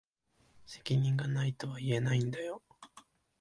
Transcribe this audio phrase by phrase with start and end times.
[0.65, 2.63] 責任が無いとは言えないんだよ。